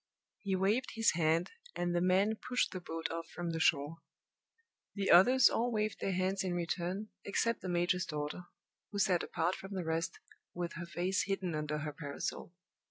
[0.39, 3.97] He waved his hand, and the men pushed the boat off from the shore.
[4.95, 8.45] The others all waved their hands in return except the major's daughter,
[8.91, 10.17] who sat apart from the rest,
[10.55, 12.51] with her face hidden under her parasol.